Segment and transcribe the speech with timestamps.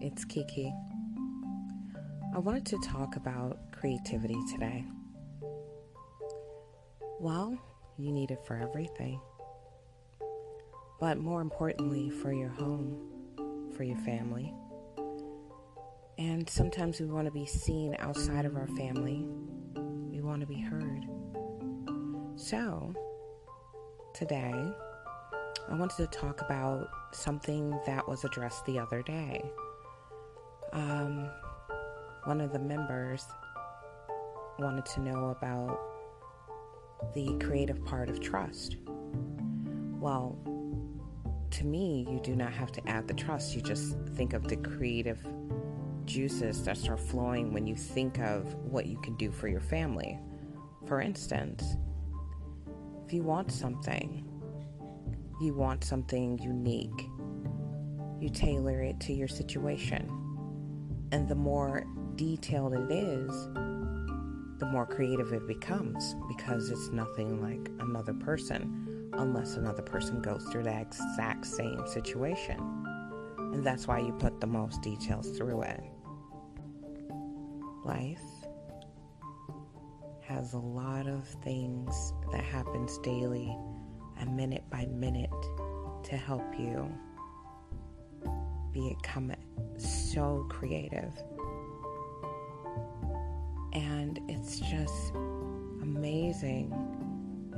[0.00, 0.72] it's Kiki.
[2.34, 4.84] I wanted to talk about creativity today.
[7.20, 7.58] Well,
[7.96, 9.20] you need it for everything,
[11.00, 12.96] but more importantly, for your home,
[13.76, 14.54] for your family.
[16.16, 19.26] And sometimes we want to be seen outside of our family,
[20.10, 21.04] we want to be heard.
[22.36, 22.94] So,
[24.14, 24.54] today,
[25.68, 29.44] I wanted to talk about something that was addressed the other day.
[30.72, 31.28] Um,
[32.24, 33.24] one of the members
[34.58, 35.78] wanted to know about
[37.14, 38.76] the creative part of trust.
[40.00, 40.36] Well,
[41.50, 43.54] to me, you do not have to add the trust.
[43.54, 45.24] You just think of the creative
[46.04, 50.18] juices that start flowing when you think of what you can do for your family.
[50.86, 51.76] For instance,
[53.06, 54.24] if you want something,
[55.40, 57.08] you want something unique.
[58.20, 60.17] You tailor it to your situation.
[61.10, 63.30] And the more detailed it is,
[64.58, 70.44] the more creative it becomes because it's nothing like another person unless another person goes
[70.50, 72.58] through that exact same situation.
[73.38, 75.80] And that's why you put the most details through it.
[77.84, 78.20] Life
[80.22, 83.56] has a lot of things that happens daily
[84.18, 85.30] and minute by minute
[86.04, 86.92] to help you
[88.80, 89.32] become
[89.76, 91.12] so creative.
[93.72, 95.12] And it's just
[95.82, 96.72] amazing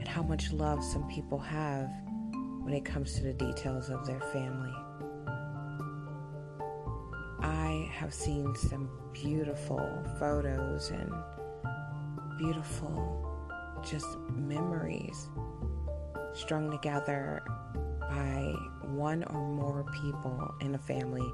[0.00, 1.90] at how much love some people have
[2.62, 4.72] when it comes to the details of their family.
[7.42, 11.10] I have seen some beautiful photos and
[12.38, 13.26] beautiful
[13.82, 15.28] just memories
[16.34, 17.42] strung together
[18.00, 18.52] by
[18.96, 21.32] one or more people in a family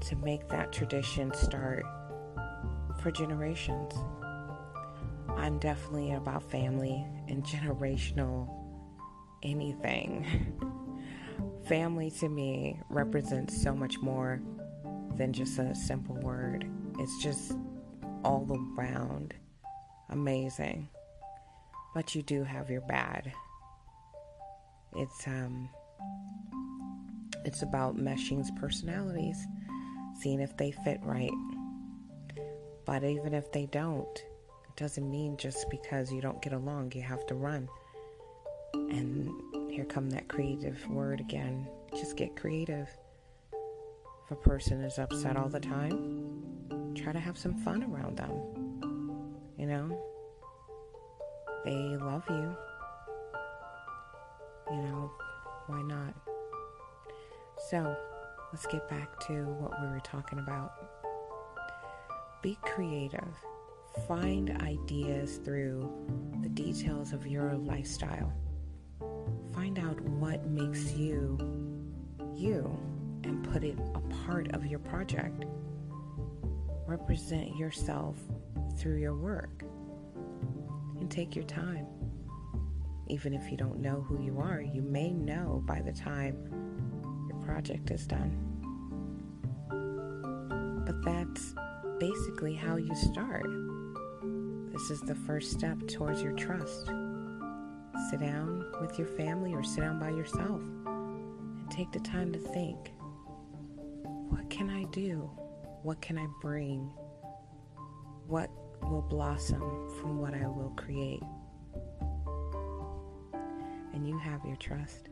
[0.00, 1.84] to make that tradition start
[3.00, 3.94] for generations.
[5.36, 8.48] I'm definitely about family and generational
[9.42, 10.26] anything.
[11.68, 14.40] family to me represents so much more
[15.16, 17.52] than just a simple word, it's just
[18.24, 18.46] all
[18.76, 19.34] around
[20.10, 20.88] amazing.
[21.94, 23.32] But you do have your bad.
[24.96, 25.68] It's um
[27.48, 29.46] it's about meshing personalities,
[30.20, 31.32] seeing if they fit right.
[32.84, 37.00] But even if they don't, it doesn't mean just because you don't get along you
[37.00, 37.66] have to run.
[38.74, 39.32] And
[39.70, 41.66] here come that creative word again.
[41.92, 42.90] Just get creative.
[44.26, 49.38] If a person is upset all the time, try to have some fun around them.
[49.56, 50.04] You know?
[51.64, 52.54] They love you.
[54.70, 55.10] You know,
[55.66, 56.14] why not?
[57.70, 57.94] So,
[58.50, 60.72] let's get back to what we were talking about.
[62.40, 63.28] Be creative.
[64.06, 65.92] Find ideas through
[66.40, 68.32] the details of your lifestyle.
[69.52, 71.36] Find out what makes you
[72.34, 72.78] you
[73.24, 75.44] and put it a part of your project.
[76.86, 78.16] Represent yourself
[78.78, 79.62] through your work
[80.98, 81.86] and take your time.
[83.08, 86.36] Even if you don't know who you are, you may know by the time
[87.48, 88.30] project is done.
[90.84, 91.54] But that's
[91.98, 93.46] basically how you start.
[94.70, 96.90] This is the first step towards your trust.
[98.10, 102.38] Sit down with your family or sit down by yourself and take the time to
[102.38, 102.92] think
[104.28, 105.30] what can I do?
[105.82, 106.90] What can I bring?
[108.26, 108.50] What
[108.82, 111.22] will blossom from what I will create?
[113.94, 115.08] And you have your trust.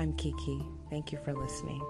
[0.00, 0.66] I'm Kiki.
[0.88, 1.82] Thank you for listening.